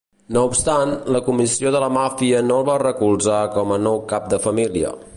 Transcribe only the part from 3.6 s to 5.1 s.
a nou cap de família.